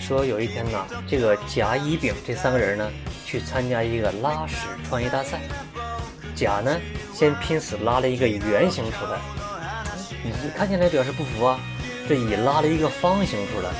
[0.00, 0.78] 说有一天呢，
[1.08, 2.90] 这个甲、乙、丙这三个人呢，
[3.24, 5.40] 去参加一个拉屎穿衣大赛。
[6.34, 6.78] 甲呢，
[7.14, 9.18] 先拼死拉了一个圆形出来，
[10.24, 11.58] 乙看起来表示不服啊。
[12.06, 13.70] 这乙拉了一个方形出来，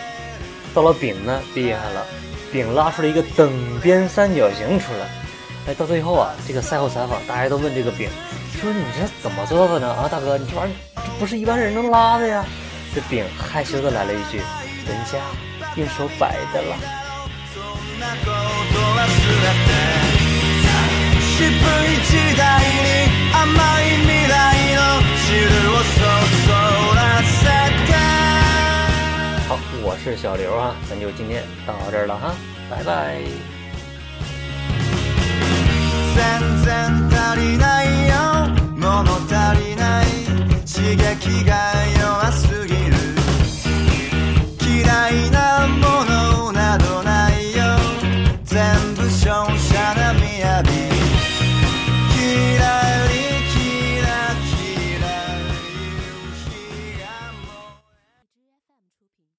[0.73, 2.07] 到了丙呢，厉害了，
[2.51, 5.07] 丙拉出了一个等边三角形出来。
[5.69, 8.09] 哎，到最后啊，这个赛后采访，大家都问这个丙，
[8.61, 9.93] 说你这怎么做的呢？
[9.93, 12.45] 啊，大哥，你这玩意儿不是一般人能拉的呀。
[12.94, 14.38] 这丙害羞的来了一句，
[14.88, 15.20] 人家
[15.76, 16.76] 用手摆的了。
[29.48, 32.34] 好，我是小刘啊，咱就今天到这儿了哈，
[32.70, 33.22] 拜拜。
[36.16, 36.18] 全
[36.66, 36.68] 然
[37.10, 38.14] 足りないよ
[38.76, 38.84] 物
[39.28, 40.06] 足りない
[40.66, 41.54] 刺激が
[41.93, 41.93] よ